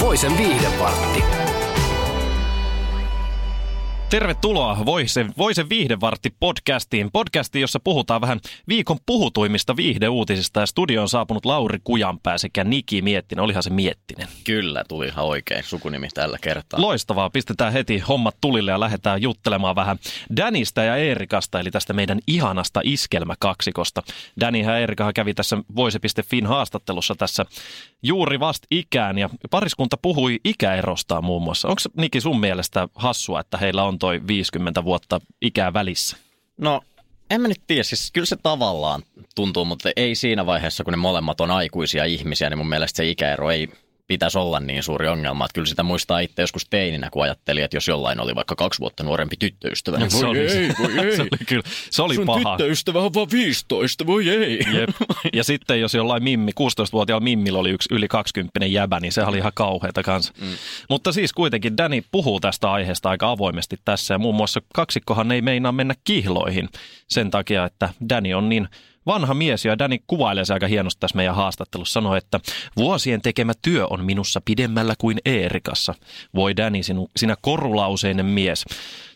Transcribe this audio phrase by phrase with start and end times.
[0.00, 1.43] Voisen viihdepartti.
[4.14, 7.10] Tervetuloa Voisen, Voisen viihdevartti podcastiin.
[7.12, 10.60] Podcastiin, jossa puhutaan vähän viikon puhutuimmista viihdeuutisista.
[10.60, 13.44] Ja studioon on saapunut Lauri Kujanpää sekä Niki Miettinen.
[13.44, 14.28] Olihan se Miettinen.
[14.44, 16.80] Kyllä, tuli ihan oikein sukunimi tällä kertaa.
[16.80, 17.30] Loistavaa.
[17.30, 19.98] Pistetään heti hommat tulille ja lähdetään juttelemaan vähän
[20.36, 24.02] Danista ja Eerikasta, eli tästä meidän ihanasta iskelmäkaksikosta.
[24.40, 27.44] Dani ja Eerika kävi tässä Voise.fin haastattelussa tässä
[28.02, 31.68] juuri vasta ikään ja pariskunta puhui ikäerosta muun muassa.
[31.68, 36.16] Onko Niki sun mielestä hassua, että heillä on toi 50 vuotta ikää välissä?
[36.56, 36.80] No,
[37.30, 39.02] en mä nyt tiedä, siis kyllä se tavallaan
[39.34, 43.08] tuntuu, mutta ei siinä vaiheessa, kun ne molemmat on aikuisia ihmisiä, niin mun mielestä se
[43.08, 43.68] ikäero ei
[44.06, 45.44] pitäisi olla niin suuri ongelma.
[45.44, 48.80] Että kyllä sitä muistaa itse joskus teininä, kun ajatteli, että jos jollain oli vaikka kaksi
[48.80, 51.16] vuotta nuorempi tyttöystävä, niin Se voi oli- ei, voi ei.
[51.16, 52.56] se oli kyllä, se oli Sun paha.
[52.56, 54.58] tyttöystävä on vaan 15, voi ei.
[54.72, 54.90] Jep.
[55.32, 59.38] Ja sitten jos jollain Mimmi, 16-vuotiaalla Mimmillä oli yksi yli 20 jäbä, niin se oli
[59.38, 60.32] ihan kauheata kanssa.
[60.40, 60.46] Mm.
[60.90, 65.42] Mutta siis kuitenkin Danny puhuu tästä aiheesta aika avoimesti tässä ja muun muassa kaksikkohan ei
[65.42, 66.68] meinaa mennä kihloihin
[67.08, 68.68] sen takia, että Danny on niin
[69.06, 71.92] vanha mies ja Danny kuvailee se aika hienosti tässä meidän haastattelussa.
[71.92, 72.40] Sanoi, että
[72.76, 75.94] vuosien tekemä työ on minussa pidemmällä kuin Eerikassa.
[76.34, 78.64] Voi Danny, sinu, sinä korulauseinen mies.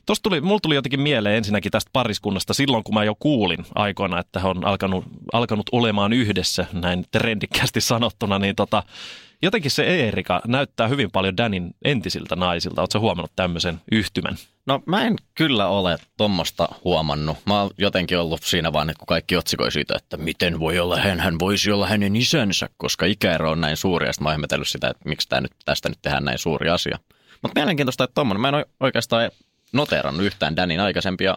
[0.06, 4.20] Tuosta tuli, mulla tuli jotenkin mieleen ensinnäkin tästä pariskunnasta silloin, kun mä jo kuulin aikoina,
[4.20, 8.82] että he on alkanut, alkanut olemaan yhdessä, näin trendikkäästi sanottuna, niin tota,
[9.42, 12.82] jotenkin se Eerika näyttää hyvin paljon Danin entisiltä naisilta.
[12.82, 14.36] Oletko huomannut tämmöisen yhtymän?
[14.66, 17.38] No mä en kyllä ole tuommoista huomannut.
[17.46, 20.96] Mä oon jotenkin ollut siinä vaan, että kun kaikki otsikoi siitä, että miten voi olla
[20.96, 24.06] hän, hän voisi olla hänen isänsä, koska ikäero on näin suuri.
[24.06, 26.68] Ja sitten mä oon ihmetellyt sitä, että miksi tää nyt, tästä nyt tehdään näin suuri
[26.68, 26.98] asia.
[27.42, 28.40] Mutta mielenkiintoista, että tommonen.
[28.40, 29.30] Mä en oikeastaan
[29.72, 31.36] noteerannut yhtään Danin aikaisempia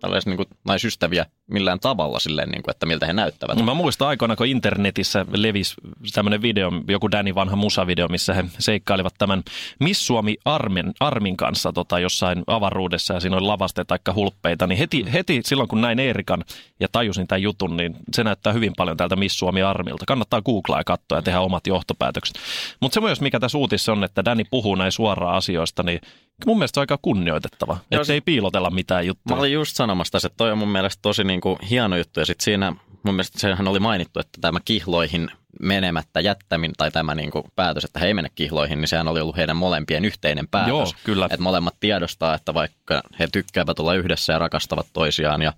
[0.00, 3.58] tällaisia niin naisystäviä millään tavalla silleen, niin kuin, että miltä he näyttävät.
[3.58, 5.74] No mä muistan aikoina, kun internetissä levisi
[6.14, 9.42] tämmöinen video, joku Danny vanha musavideo, missä he seikkailivat tämän
[9.80, 14.78] Miss Suomi Armin, Armin kanssa tota, jossain avaruudessa ja siinä oli lavasteita tai hulppeita, niin
[14.78, 16.44] heti, heti silloin kun näin Eerikan
[16.80, 20.06] ja tajusin tämän jutun, niin se näyttää hyvin paljon tältä Miss Suomi Armilta.
[20.06, 22.38] Kannattaa googlaa ja katsoa ja tehdä omat johtopäätökset.
[22.80, 26.00] Mutta se myös, mikä tässä uutissa on, että Danny puhuu näin suoraan asioista, niin
[26.46, 29.36] mun mielestä se on aika kunnioitettava, että ei piilotella mitään juttuja.
[29.36, 32.20] Mä olin just sanomassa tässä, että toi on mun mielestä tosi niin kuin hieno juttu.
[32.20, 35.30] Ja sitten siinä mun mielestä sehän oli mainittu, että tämä kihloihin
[35.62, 39.20] menemättä jättäminen tai tämä niin kuin päätös, että he ei mene kihloihin, niin sehän oli
[39.20, 40.68] ollut heidän molempien yhteinen päätös.
[40.68, 41.26] Joo, kyllä.
[41.26, 45.52] Että molemmat tiedostaa, että vaikka he tykkäävät olla yhdessä ja rakastavat toisiaan ja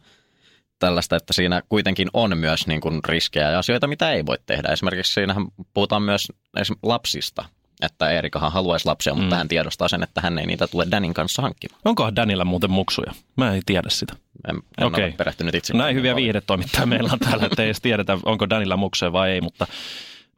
[0.79, 4.69] tällaista, että siinä kuitenkin on myös niin kuin riskejä ja asioita, mitä ei voi tehdä.
[4.69, 6.29] Esimerkiksi siinähän puhutaan myös
[6.83, 7.45] lapsista,
[7.83, 9.39] että Eerikahan haluaisi lapsia, mutta Mm.
[9.39, 11.81] hän tiedostaa sen, että hän ei niitä tule Danin kanssa hankkimaan.
[11.85, 13.13] Onkohan Danilla muuten muksuja?
[13.37, 14.17] Mä en tiedä sitä.
[14.49, 15.05] En, en Okei.
[15.05, 15.77] ole perehtynyt itse.
[15.77, 19.41] Näin hyviä viihdetoimittajia meillä on täällä, että ei edes tiedetä, onko Danilla muksuja vai ei,
[19.41, 19.67] mutta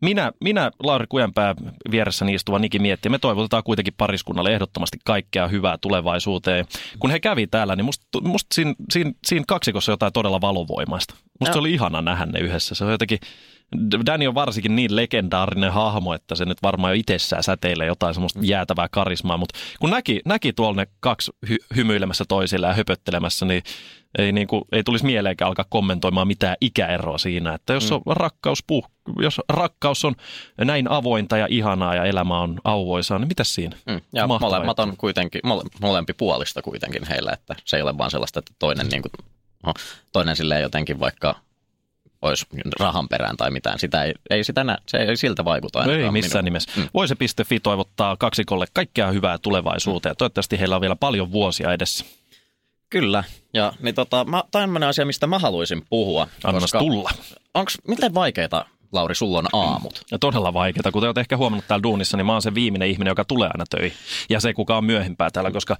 [0.01, 1.55] minä, minä Lauri Kujanpää
[1.91, 6.65] vieressäni istuva Niki miettii, me toivotetaan kuitenkin pariskunnalle ehdottomasti kaikkea hyvää tulevaisuuteen.
[6.99, 11.15] Kun he kävi täällä, niin musta, musta siinä, siinä, siinä kaksikossa jotain todella valovoimaista.
[11.41, 11.61] Musta se Joo.
[11.61, 12.75] oli ihana nähdä ne yhdessä.
[12.75, 13.19] Se on jotenkin,
[14.07, 18.41] Danny on varsinkin niin legendaarinen hahmo, että se nyt varmaan jo itsessään säteilee jotain semmoista
[18.43, 23.63] jäätävää karismaa, mutta kun näki, näki tuolla ne kaksi hy- hymyilemässä toisille ja höpöttelemässä, niin
[24.19, 28.63] ei, niin kuin, ei tulisi mieleenkään alkaa kommentoimaan mitään ikäeroa siinä, että jos, on rakkaus,
[28.67, 30.15] puh, jos rakkaus on
[30.59, 33.77] näin avointa ja ihanaa ja elämä on auvoisaa, niin mitä siinä?
[33.87, 37.99] Mm, ja Mahtava molemmat on kuitenkin, mole, molempi puolista kuitenkin heillä, että se ei ole
[37.99, 39.13] vaan sellaista, että toinen, niin kuin,
[39.67, 39.75] no,
[40.13, 41.37] toinen silleen jotenkin vaikka
[42.29, 42.47] olisi
[42.81, 43.79] rahan perään tai mitään.
[43.79, 45.85] Sitä ei, ei sitä nä, se ei siltä vaikuta.
[45.85, 46.45] Ei ainakaan missään minuun.
[46.45, 46.71] nimessä.
[46.77, 46.89] Mm.
[46.95, 52.05] Voise.fi toivottaa kaksikolle kaikkea hyvää tulevaisuuteen ja toivottavasti heillä on vielä paljon vuosia edessä.
[52.91, 53.25] Kyllä.
[53.55, 56.29] Ja niin tota, mä, tämmöinen asia, mistä mä haluaisin puhua.
[56.45, 57.11] Annas tulla.
[57.55, 60.03] Onks, miten vaikeita, Lauri, sulla on aamut?
[60.11, 60.93] Ja todella vaikeaa.
[60.93, 63.65] Kuten olet ehkä huomannut täällä duunissa, niin mä oon se viimeinen ihminen, joka tulee aina
[63.71, 63.99] töihin.
[64.31, 65.77] Ja se, kuka on myöhempää täällä, koska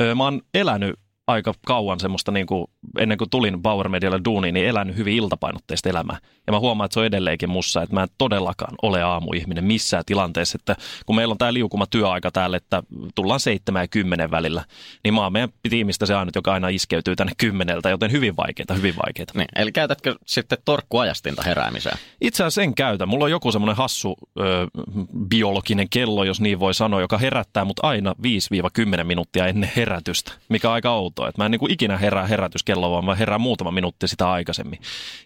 [0.00, 2.66] ö, mä oon elänyt aika kauan semmoista, niin kuin,
[2.98, 6.18] ennen kuin tulin Bauer Medialle duuniin, niin elänyt hyvin iltapainotteista elämää.
[6.46, 10.04] Ja mä huomaan, että se on edelleenkin mussa, että mä en todellakaan ole aamuihminen missään
[10.06, 10.58] tilanteessa.
[10.60, 10.76] Että
[11.06, 12.82] kun meillä on tämä liukuma työaika täällä, että
[13.14, 14.64] tullaan seitsemän ja kymmenen välillä,
[15.04, 18.74] niin mä oon meidän tiimistä se ainut, joka aina iskeytyy tänne kymmeneltä, joten hyvin vaikeita,
[18.74, 19.32] hyvin vaikeita.
[19.36, 21.98] Niin, eli käytätkö sitten torkkuajastinta heräämiseen?
[22.20, 23.06] Itse asiassa en käytä.
[23.06, 24.42] Mulla on joku semmoinen hassu ö,
[25.28, 28.14] biologinen kello, jos niin voi sanoa, joka herättää mut aina
[29.00, 31.28] 5-10 minuuttia ennen herätystä, mikä on aika outoa.
[31.28, 34.80] Että mä en niin kuin ikinä herää herätyskelloa, vaan mä herään muutama minuutti sitä aikaisemmin.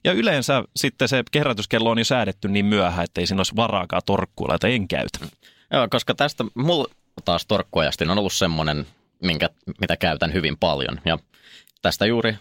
[0.04, 4.02] Ja yleensä sitten se herätyskello on jo säädetty niin myöhään, että ei siinä olisi varaakaan
[4.06, 5.18] torkkuilla, että en käytä.
[5.72, 6.88] Joo, koska tästä mulla
[7.24, 8.86] taas torkkuajastin on ollut semmoinen,
[9.22, 9.50] minkä,
[9.80, 11.00] mitä käytän hyvin paljon.
[11.04, 11.18] Ja
[11.82, 12.36] tästä juuri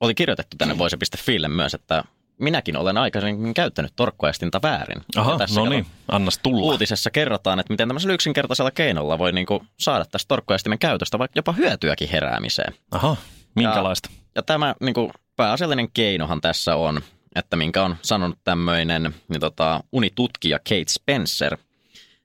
[0.00, 2.04] oli kirjoitettu tänne voise.fille myös, että
[2.40, 5.02] minäkin olen aikaisemmin käyttänyt torkkuajastinta väärin.
[5.16, 6.62] Aha, Ja tässä no niin, annas tulla.
[6.62, 11.52] Uutisessa kerrotaan, että miten tämmöisellä yksinkertaisella keinolla voi niinku saada tästä torkkuajastimen käytöstä vaikka jopa
[11.52, 12.74] hyötyäkin heräämiseen.
[12.90, 13.16] Aha,
[13.54, 14.10] minkälaista?
[14.34, 17.00] Ja tämä niin kuin, pääasiallinen keinohan tässä on,
[17.34, 21.56] että minkä on sanonut tämmöinen niin tota, unitutkija Kate Spencer,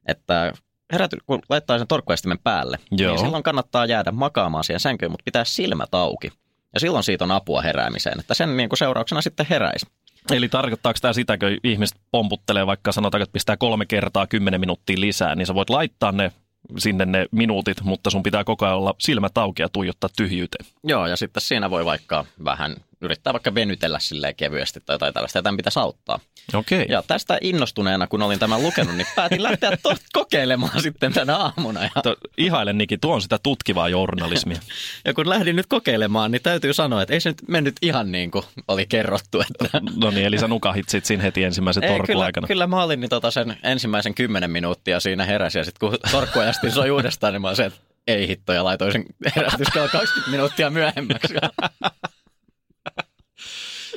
[0.08, 0.54] että
[0.94, 3.12] heräty, kun laittaa sen torkkuastimen päälle, Joo.
[3.12, 6.32] niin silloin kannattaa jäädä makaamaan siihen sänkyyn, mutta pitää silmät auki.
[6.74, 9.86] Ja silloin siitä on apua heräämiseen, että sen niin kuin seurauksena sitten heräisi.
[10.32, 15.00] Eli tarkoittaako tämä sitä, kun ihmiset pomputtelee vaikka sanotaan, että pistää kolme kertaa kymmenen minuuttia
[15.00, 16.32] lisää, niin sä voit laittaa ne
[16.78, 20.66] sinne ne minuutit, mutta sun pitää koko ajan olla silmät auki ja tuijottaa tyhjyyteen.
[20.84, 25.38] Joo, ja sitten siinä voi vaikka vähän yrittää vaikka venytellä silleen kevyesti tai jotain tällaista,
[25.38, 26.20] ja tämän pitäisi auttaa.
[26.54, 26.86] Okei.
[26.90, 31.84] Ja tästä innostuneena, kun olin tämän lukenut, niin päätin lähteä to- kokeilemaan sitten tänä aamuna.
[31.84, 34.60] Ja, To, ihailen Niki, tuo on sitä tutkivaa journalismia.
[35.06, 38.32] ja kun lähdin nyt kokeilemaan, niin täytyy sanoa, että ei se nyt mennyt ihan niin
[38.32, 39.42] kuin oli kerrottu.
[39.42, 42.48] Että No niin, eli sä nukahit sit siinä heti ensimmäisen torkun kyllä, aikana.
[42.48, 46.72] kyllä mä olin niin tota sen ensimmäisen kymmenen minuuttia siinä heräsi, ja sitten kun torkkuajasti
[46.72, 49.06] soi uudestaan, niin mä olin se, että ei hitto, ja laitoin sen
[49.36, 51.34] herätyskello 20 minuuttia myöhemmäksi.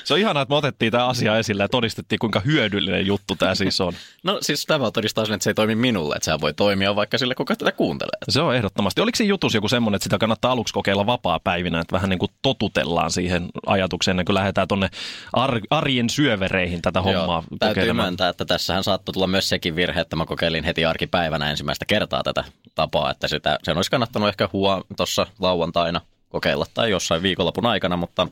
[0.04, 3.54] Se on ihanaa, että me otettiin tämä asia esille ja todistettiin, kuinka hyödyllinen juttu tämä
[3.54, 3.92] siis on.
[4.22, 7.18] No siis tämä todistaa sen, että se ei toimi minulle, että sehän voi toimia vaikka
[7.18, 8.18] sille, kuka tätä kuuntelee.
[8.28, 9.00] Se on ehdottomasti.
[9.00, 12.30] Oliko siinä jutus joku semmoinen, että sitä kannattaa aluksi kokeilla vapaa-päivinä, että vähän niin kuin
[12.42, 14.90] totutellaan siihen ajatukseen, ennen kuin lähdetään tuonne
[15.32, 20.00] ar- arjen syövereihin tätä hommaa Joo, täytyy myöntää, että tässähän saattoi tulla myös sekin virhe,
[20.00, 22.44] että mä kokeilin heti arkipäivänä ensimmäistä kertaa tätä
[22.74, 27.96] tapaa, että sitä, sen olisi kannattanut ehkä huo tuossa lauantaina kokeilla tai jossain viikonlopun aikana,
[27.96, 28.28] mutta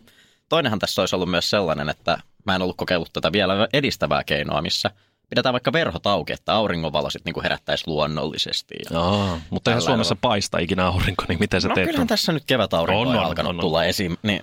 [0.52, 4.62] toinenhan tässä olisi ollut myös sellainen, että mä en ollut kokeillut tätä vielä edistävää keinoa,
[4.62, 4.90] missä
[5.30, 8.74] pidetään vaikka verhot auki, että auringonvalo sitten niin herättäisi luonnollisesti.
[8.90, 9.00] Ja...
[9.00, 11.86] Aa, mutta eihän Suomessa paista ikinä aurinko, niin miten sä No teet?
[11.86, 13.60] kyllähän tässä nyt kevätaurinko On, on, on, alkanut on, on.
[13.60, 14.16] tulla esiin.
[14.22, 14.42] Niin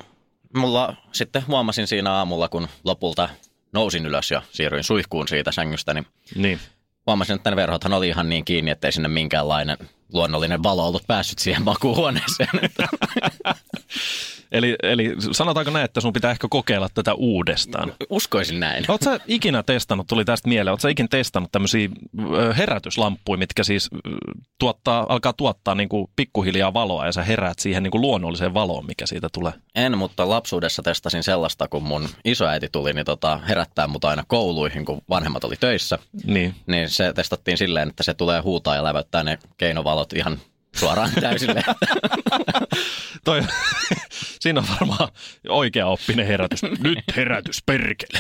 [0.55, 3.29] mulla sitten huomasin siinä aamulla, kun lopulta
[3.73, 6.59] nousin ylös ja siirryin suihkuun siitä sängystä, niin Niin.
[7.07, 9.77] huomasin, että ne verhothan oli ihan niin kiinni, ettei sinne minkäänlainen
[10.13, 12.49] luonnollinen valo ollut päässyt siihen makuuhuoneeseen.
[14.51, 17.93] Eli, eli sanotaanko näin, että sun pitää ehkä kokeilla tätä uudestaan.
[18.09, 18.85] Uskoisin näin.
[18.87, 21.89] Oletko sä ikinä testannut, tuli tästä mieleen, oletko sä ikinä testannut tämmöisiä
[22.57, 23.89] herätyslamppuja, mitkä siis
[24.59, 28.85] tuottaa, alkaa tuottaa niin kuin pikkuhiljaa valoa ja sä heräät siihen niin kuin luonnolliseen valoon,
[28.85, 29.53] mikä siitä tulee?
[29.75, 34.85] En, mutta lapsuudessa testasin sellaista, kun mun isoäiti tuli niin tota, herättää mut aina kouluihin,
[34.85, 35.99] kun vanhemmat oli töissä.
[36.23, 36.55] Niin.
[36.67, 40.39] Niin se testattiin silleen, että se tulee huutaa ja läväyttää ne keinovalot ihan
[40.75, 41.63] suoraan täysille.
[43.25, 43.41] Toi,
[44.39, 45.09] siinä on varmaan
[45.49, 46.61] oikea oppinen herätys.
[46.79, 48.19] Nyt herätys, perkele.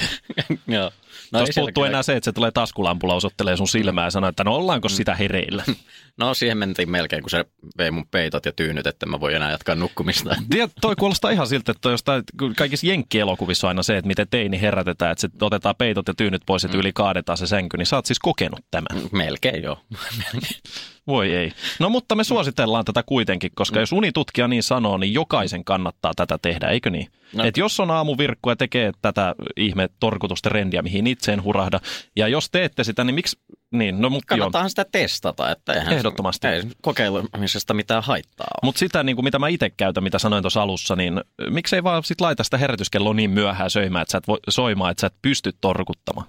[0.67, 0.91] Joo.
[1.31, 4.43] No Tuossa puuttuu enää se, että se tulee taskulampulla osoittelee sun silmää ja sanoo, että
[4.43, 5.63] no ollaanko sitä hereillä.
[6.17, 7.45] No siihen mentiin melkein, kun se
[7.77, 10.35] vei mun peitot ja tyynyt, että mä voi enää jatkaa nukkumista.
[10.49, 12.23] Tiedät, toi kuulostaa ihan siltä, että jostain,
[12.57, 16.41] kaikissa jenkkielokuvissa on aina se, että miten teini herätetään, että se otetaan peitot ja tyynyt
[16.45, 19.09] pois, että yli kaadetaan se sänky, niin sä oot siis kokenut tämän.
[19.11, 19.79] Melkein joo.
[21.09, 21.51] Voi ei.
[21.79, 26.37] No mutta me suositellaan tätä kuitenkin, koska jos unitutkija niin sanoo, niin jokaisen kannattaa tätä
[26.41, 27.07] tehdä, eikö niin?
[27.33, 27.43] No.
[27.43, 31.79] Et jos on aamuvirkku ja tekee tätä ihme torkutusta rendiä, mihin itse en hurahda,
[32.15, 33.39] ja jos teette sitä, niin miksi...
[33.71, 34.27] Niin, no mutta.
[34.27, 36.47] Kannattaahan sitä testata, että eihän Ehdottomasti.
[36.47, 38.47] Ei kokeilemisesta mitään haittaa.
[38.63, 42.03] Mutta sitä, niin kuin mitä mä itse käytän, mitä sanoin tuossa alussa, niin miksei vaan
[42.03, 45.15] sit laita sitä herätyskelloa niin myöhään söimään, että sä et voi, soimaan, että sä et
[45.21, 46.27] pysty torkuttamaan.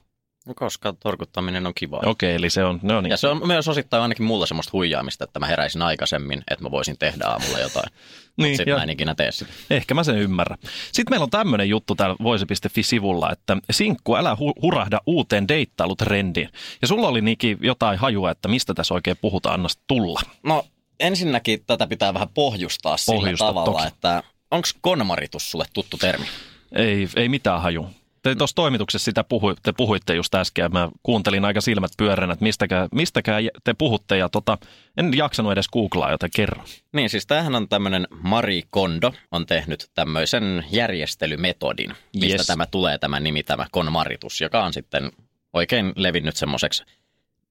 [0.54, 2.02] Koska torkuttaminen on kivaa.
[2.06, 3.10] Okei, eli se on, no niin.
[3.10, 6.70] Ja se on myös osittain ainakin mulla semmoista huijaamista, että mä heräisin aikaisemmin, että mä
[6.70, 7.90] voisin tehdä aamulla jotain.
[8.36, 9.52] Niin, sitten mä en ikinä tee sitä.
[9.70, 10.58] Ehkä mä sen ymmärrän.
[10.92, 16.48] Sitten meillä on tämmöinen juttu täällä voise.fi-sivulla, että sinkku, älä hu- hurahda uuteen deittailutrendiin.
[16.82, 20.20] Ja sulla oli Niki jotain hajua, että mistä tässä oikein puhutaan, anna tulla.
[20.42, 20.64] No
[21.00, 23.86] ensinnäkin tätä pitää vähän pohjustaa sillä Pohjusta, tavalla, toki.
[23.86, 26.26] että onko konmaritus sulle tuttu termi?
[26.72, 27.86] Ei, ei mitään haju.
[28.22, 32.32] Te tuossa toimituksessa sitä puhui, te puhuitte just äsken, ja mä kuuntelin aika silmät pyöränä,
[32.32, 34.58] että mistäkään, mistäkään te puhutte, ja tota,
[34.96, 36.64] en jaksanut edes googlaa, joten kerro.
[36.92, 42.46] Niin, siis tämähän on tämmöinen Mari Kondo on tehnyt tämmöisen järjestelymetodin, mistä Yes.
[42.46, 45.12] tämä tulee tämä nimi, tämä konmaritus, joka on sitten
[45.52, 46.84] oikein levinnyt semmoiseksi,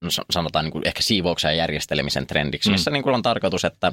[0.02, 2.74] no sa- sanotaan niin kuin ehkä siivouksen ja järjestelemisen trendiksi, Mm.
[2.74, 3.92] missä niin kuin on tarkoitus, että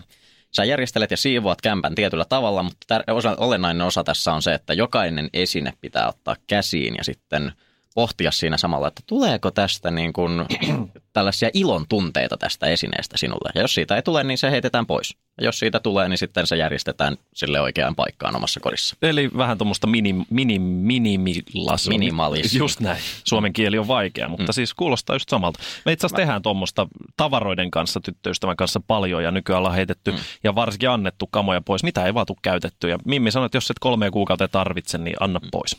[0.56, 4.74] sä järjestelet ja siivoat kämpän tietyllä tavalla, mutta tär- olennainen osa tässä on se, että
[4.74, 7.52] jokainen esine pitää ottaa käsiin ja sitten
[7.96, 10.32] pohtia siinä samalla, että tuleeko tästä niin kuin
[11.12, 13.50] tällaisia ilon tunteita tästä esineestä sinulle.
[13.54, 15.16] Ja jos siitä ei tule, niin se heitetään pois.
[15.40, 18.96] Ja jos siitä tulee, niin sitten se järjestetään sille oikeaan paikkaan omassa kodissa.
[19.02, 21.88] Eli vähän tuommoista minim, minim, minimilas.
[21.88, 22.58] Minimalismi.
[22.58, 23.02] Just näin.
[23.24, 24.54] Suomen kieli on vaikea, mutta mm.
[24.54, 25.58] siis kuulostaa just samalta.
[25.84, 30.18] Me itse asiassa tehdään tuommoista tavaroiden kanssa, tyttöystävän kanssa paljon ja nykyään ollaan heitetty mm.
[30.44, 32.88] ja varsinkin annettu kamoja pois, mitä ei vaan tule käytetty.
[32.88, 35.48] Ja Mimmi sanoi, että jos et kolmea kuukautta tarvitse, niin anna mm.
[35.50, 35.76] pois.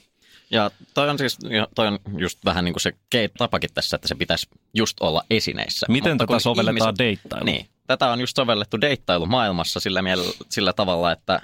[0.52, 2.94] Ja toi on siis ja toi on just vähän niin kuin se
[3.38, 5.86] tapakin tässä, että se pitäisi just olla esineissä.
[5.90, 7.46] Miten Mutta tätä sovelletaan deittailuun?
[7.46, 11.42] Niin, tätä on just sovellettu deittailumaailmassa sillä, miel- sillä tavalla, että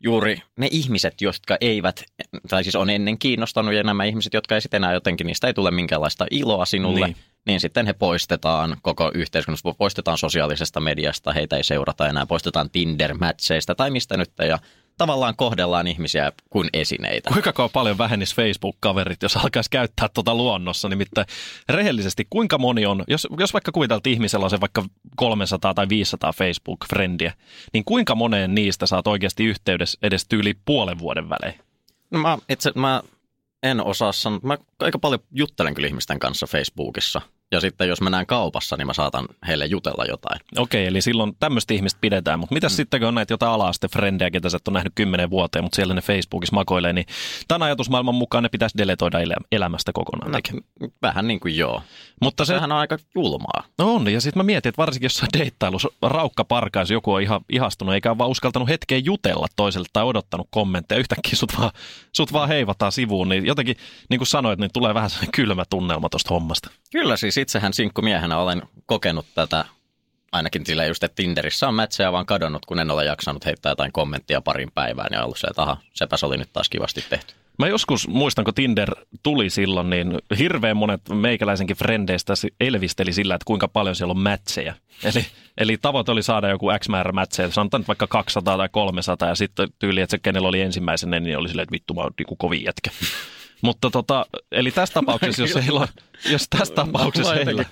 [0.00, 2.04] juuri ne ihmiset, jotka eivät,
[2.48, 5.54] tai siis on ennen kiinnostanut ja nämä ihmiset, jotka ei sitten enää jotenkin, niistä ei
[5.54, 7.16] tule minkäänlaista iloa sinulle, Niin.
[7.16, 12.70] niin, niin sitten he poistetaan koko yhteiskunnasta, poistetaan sosiaalisesta mediasta, heitä ei seurata enää, poistetaan
[12.70, 14.58] Tinder-mätseistä tai mistä nyt, ja
[14.98, 17.30] tavallaan kohdellaan ihmisiä kuin esineitä.
[17.30, 20.88] Kuinka paljon vähennisi Facebook-kaverit, jos alkaisi käyttää tuota luonnossa?
[20.88, 21.26] Nimittäin
[21.68, 24.84] rehellisesti, kuinka moni on, jos, jos vaikka kuviteltiin ihmisellä on se vaikka
[25.16, 27.32] 300 tai 500 Facebook-frendiä,
[27.72, 31.60] niin kuinka moneen niistä saat oikeasti yhteydessä edes tyyli puolen vuoden välein?
[32.10, 33.02] No mä, itse, mä
[33.62, 34.40] en osaa sanoa.
[34.42, 37.20] Mä aika paljon juttelen kyllä ihmisten kanssa Facebookissa.
[37.50, 40.40] Ja sitten jos mä näen kaupassa, niin mä saatan heille jutella jotain.
[40.56, 42.76] Okei, eli silloin tämmöistä ihmistä pidetään, mutta mitäs mm.
[42.76, 45.94] sitten, kun on näitä jotain ala-aste-frendejä, ketä sä et ole nähnyt kymmenen vuoteen, mutta siellä
[45.94, 47.06] ne Facebookissa makoilee, niin
[47.48, 50.32] tämän ajatusmaailman mukaan ne pitäisi deletoida elä- elämästä kokonaan.
[50.32, 50.38] No,
[51.02, 51.82] vähän niin kuin joo.
[52.22, 53.64] mutta se, Sehän on aika julmaa.
[53.78, 57.40] No on, ja sitten mä mietin, että varsinkin jossain deittailussa raukka parkaisi, joku on ihan
[57.48, 61.70] ihastunut, eikä ole vaan uskaltanut hetkeä jutella toiselle tai odottanut kommentteja, yhtäkkiä sut vaan,
[62.12, 63.76] sut vaan heivataan sivuun, niin jotenkin,
[64.10, 66.70] niin kuin sanoit, niin tulee vähän kylmä tunnelma tuosta hommasta.
[66.92, 69.64] Kyllä siis itsehän sinkkumiehenä olen kokenut tätä
[70.32, 73.92] ainakin sillä just, että Tinderissä on mätsejä vaan kadonnut, kun en ole jaksanut heittää jotain
[73.92, 77.34] kommenttia parin päivään ja ollut se, että aha, sepäs oli nyt taas kivasti tehty.
[77.58, 83.44] Mä joskus muistan, kun Tinder tuli silloin, niin hirveän monet meikäläisenkin frendeistä elvisteli sillä, että
[83.44, 84.74] kuinka paljon siellä on mätsejä.
[85.04, 85.26] Eli,
[85.58, 89.34] eli tavoite oli saada joku X määrä mätsejä, sanotaan nyt vaikka 200 tai 300, ja
[89.34, 92.36] sitten tyyli, että se kenellä oli ensimmäisenä, niin oli silleen, että vittu mä oon niinku
[92.36, 92.90] kovin jätkä.
[93.62, 95.88] Mutta tota, eli tässä tapauksessa, jos heillä on,
[96.30, 97.64] jos tässä tapauksessa heillä...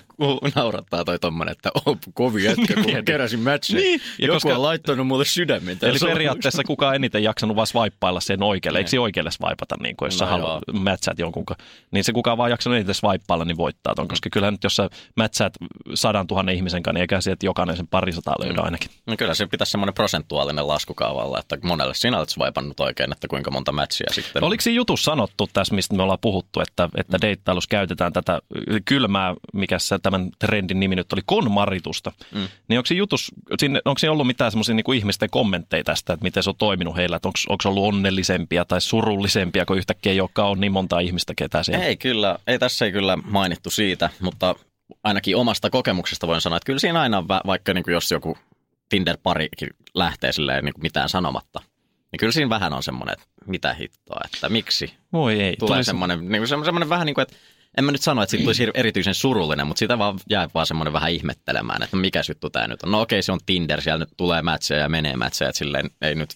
[0.55, 3.05] naurattaa toi tommonen, että on kovin jätkä, kun Mietin.
[3.05, 3.79] keräsin mätsejä.
[3.79, 5.77] Niin, ja Joku koska- on laittanut mulle sydämen.
[5.81, 8.79] Eli periaatteessa kukaan eniten jaksanut vaan swipeilla sen oikealle.
[8.79, 11.45] Eikö se oikealle swipata, niin kuin, jos No sä haluat mätsäät jonkun.
[11.91, 14.07] Niin se kukaan vaan jaksanut eniten swipeilla, niin voittaa ton.
[14.07, 15.53] Koska kyllä nyt, jos sä mätsäät
[15.93, 18.91] sadan tuhannen ihmisen kanssa, niin eikä se, että jokainen sen parisataa löydä ainakin.
[19.07, 23.51] No kyllä se pitäisi semmoinen prosentuaalinen laskukaavalla, että monelle sinä olet swipannut oikein, että kuinka
[23.51, 24.43] monta matchia sitten.
[24.43, 28.36] Oliko siinä jutussa sanottu tässä, mistä me ollaan puhuttu, että, että deittailussa käytetään tätä
[28.85, 32.11] kylmää, mikä tämän trendin nimi nyt oli, konmaritusta.
[32.31, 32.47] Mm.
[32.67, 33.31] Niin onko siinä jutus,
[33.85, 37.15] onko siinä ollut mitään semmoisia niin ihmisten kommentteja tästä, että miten se on toiminut heillä,
[37.15, 40.99] että onko, onko se ollut onnellisempia tai surullisempia, kun yhtäkkiä ei olekaan ole niin monta
[40.99, 41.85] ihmistä, ketä siellä.
[41.85, 44.55] Ei kyllä, ei tässä ei kyllä mainittu siitä, mutta
[45.03, 48.37] ainakin omasta kokemuksesta voin sanoa, että kyllä siinä aina on, vaikka niin kuin jos joku
[48.89, 51.59] Tinder-parikin lähtee silleen niin kuin mitään sanomatta,
[52.11, 55.55] niin kyllä siinä vähän on semmoinen, että mitä hittoa, että miksi Voi ei.
[55.57, 57.35] tulee semmoinen, niin kuin semmoinen vähän niin kuin, että
[57.77, 60.65] en mä nyt sano, että siitä tulisi hir- erityisen surullinen, mutta sitä vaan jää vaan
[60.65, 62.91] semmoinen vähän ihmettelemään, että mikä juttu tämä nyt on.
[62.91, 66.15] No okei, se on Tinder, siellä nyt tulee matcheja ja menee matcheja, että silleen ei
[66.15, 66.29] nyt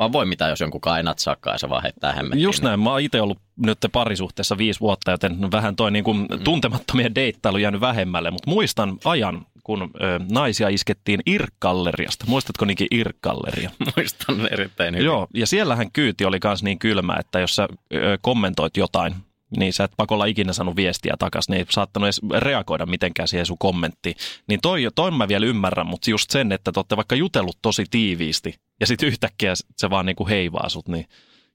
[0.00, 2.42] vaan voi mitään, jos jonkun ei natsaakaan ja se vaan heittää hemmettiin.
[2.42, 2.80] Just näin.
[2.80, 7.58] Mä oon itse ollut nyt parisuhteessa viisi vuotta, joten vähän toi niin kuin tuntemattomien deittailu
[7.58, 12.24] jäänyt vähemmälle, mutta muistan ajan, kun ö, naisia iskettiin Irk-galleriasta.
[12.28, 13.70] Muistatko niinkin Irk-galleria?
[13.96, 15.06] Muistan erittäin hyvin.
[15.06, 19.14] Joo, ja siellähän kyyti oli myös niin kylmä, että jos sä ö, kommentoit jotain,
[19.56, 23.46] niin sä et pakolla ikinä saanut viestiä takaisin, ne ei saattanut edes reagoida mitenkään siihen
[23.46, 24.16] sun kommenttiin.
[24.46, 27.84] Niin toi, toi mä vielä ymmärrän, mutta just sen, että te olette vaikka jutellut tosi
[27.90, 31.08] tiiviisti, ja sitten yhtäkkiä se vaan niinku heivaa sut, niin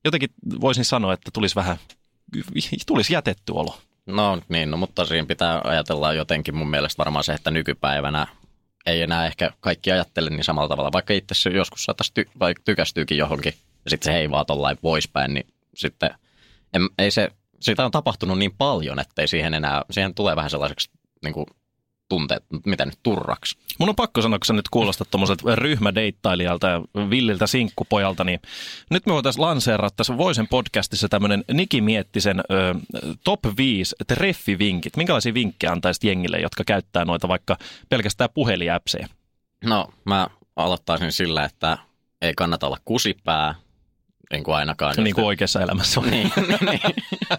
[0.05, 0.29] jotenkin
[0.61, 1.77] voisin sanoa, että tulisi vähän,
[2.85, 3.77] tulisi jätetty olo.
[4.05, 8.27] No niin, no, mutta siinä pitää ajatella jotenkin mun mielestä varmaan se, että nykypäivänä
[8.85, 10.91] ei enää ehkä kaikki ajattele niin samalla tavalla.
[10.91, 13.53] Vaikka itse se joskus saattaisi ty- vaikka tykästyykin johonkin
[13.85, 16.09] ja sitten se heivaa tollain poispäin, niin sitten
[16.73, 17.31] en, ei se,
[17.65, 20.89] sitä on tapahtunut niin paljon, että ei siihen enää, siihen tulee vähän sellaiseksi
[21.24, 21.45] niin kuin
[22.10, 23.57] tunteet, mitä nyt turraksi.
[23.79, 28.39] Mun on pakko sanoa, kun sä nyt kuulostat tuommoiset ryhmädeittailijalta ja villiltä sinkkupojalta, niin
[28.89, 32.75] nyt me voitaisiin lanseerata tässä Voisen podcastissa tämmöinen Niki Miettisen ö,
[33.24, 34.98] top 5 treffivinkit.
[34.98, 37.57] Minkälaisia vinkkejä antaisit jengille, jotka käyttää noita vaikka
[37.89, 39.07] pelkästään puheliäpsejä?
[39.65, 41.77] No, mä aloittaisin sillä, että
[42.22, 43.55] ei kannata olla kusipää,
[44.35, 44.95] en kuin ainakaan.
[44.97, 46.09] Niin kuin oikeassa elämässä on.
[46.11, 46.79] niin, niin, niin.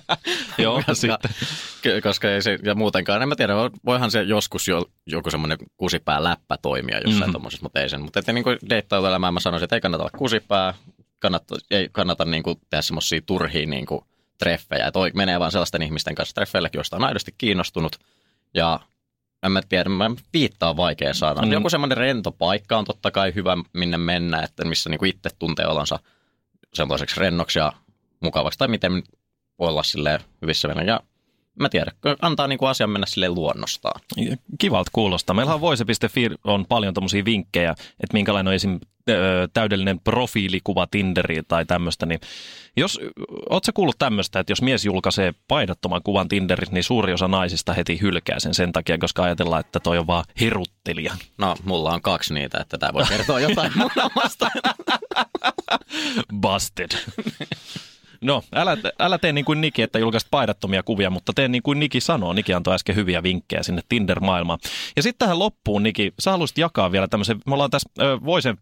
[0.59, 2.03] Joo, koska, sitten.
[2.03, 6.25] koska ei se, ja muutenkaan, en mä tiedä, voihan se joskus jo, joku semmoinen kusipää
[6.25, 7.21] läppä toimia jossain Mhm.
[7.21, 7.33] mm-hmm.
[7.33, 8.01] tuommoisessa, mutta ei sen.
[8.01, 10.75] Mutta että niin kuin deittailuelämään mä sanoisin, että ei kannata olla kusipää,
[11.19, 14.01] kannata, ei kannata niin kuin tehdä semmoisia turhia niin kuin
[14.39, 17.97] treffejä, että oi- menee vaan sellaisten ihmisten kanssa treffeillekin, joista on aidosti kiinnostunut,
[18.55, 18.81] ja
[19.43, 21.43] en mä tiedä, mä viittaa vaikea saada.
[21.43, 21.53] Mm.
[21.53, 25.31] Joku semmoinen rento paikka on totta kai hyvä, minne mennä, että missä niin kuin itse
[25.39, 25.99] tuntee olonsa
[26.75, 27.73] semmoiseksi rennoksi ja
[28.21, 29.03] mukavaksi, tai miten
[29.59, 30.83] voi olla silleen hyvissä mennä.
[30.83, 31.01] Ja
[31.61, 34.01] mä tiedän, antaa niin kuin asian mennä sille luonnostaan.
[34.59, 35.35] Kivalta kuulostaa.
[35.35, 38.81] Meillä on voise.fi on paljon tommosia vinkkejä, että minkälainen on esim.
[39.11, 42.21] Ö, täydellinen profiilikuva Tinderiin tai tämmöistä, niin
[42.77, 43.01] jos,
[43.51, 47.73] oot sä kuullut tämmöistä, että jos mies julkaisee paidattoman kuvan Tinderissä, niin suuri osa naisista
[47.73, 51.15] heti hylkää sen sen takia, koska ajatellaan, että toi on vaan heruttelija.
[51.39, 54.51] No, mulla on kaksi niitä, että tämä voi kertoa jotain mun omasta.
[56.43, 56.91] Busted.
[58.21, 61.81] No, älä, älä tee niin kuin Niki, että julkaiset paidattomia kuvia, mutta tee niin kuin
[61.81, 62.33] Niki sanoo.
[62.33, 64.59] Niki antoi äsken hyviä vinkkejä sinne Tinder-maailmaan.
[64.97, 68.57] Ja sitten tähän loppuun, Niki, sä haluaisit jakaa vielä tämmöisen, me ollaan tässä ö, Voisen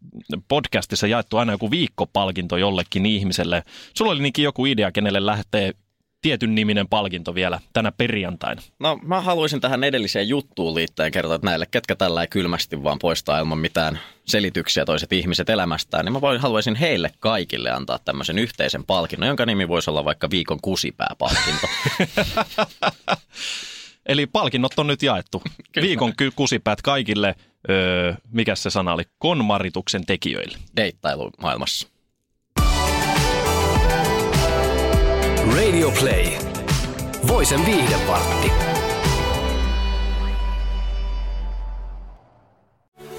[0.48, 3.62] podcastissa jaettu aina joku viikkopalkinto jollekin ihmiselle.
[3.96, 5.72] Sulla oli Niki joku idea, kenelle lähtee
[6.24, 8.62] tietyn niminen palkinto vielä tänä perjantaina.
[8.78, 12.98] No, mä haluaisin tähän edelliseen juttuun liittyen kertoa, että näille, ketkä tällä ei kylmästi vaan
[12.98, 18.38] poistaa ilman mitään selityksiä toiset ihmiset elämästään, niin mä voin, haluaisin heille kaikille antaa tämmöisen
[18.38, 21.66] yhteisen palkinnon, jonka nimi voisi olla vaikka viikon kusipää-palkinto.
[24.06, 25.42] Eli palkinnot on nyt jaettu.
[25.72, 25.86] Kyllä.
[25.86, 27.34] Viikon ky- kusipäät kaikille,
[27.70, 30.58] öö, mikä se sana oli, konmarituksen tekijöille.
[30.76, 31.93] Deittailumaailmassa.
[35.52, 36.38] Radio Play.
[37.28, 38.73] Voisen viihdevartti.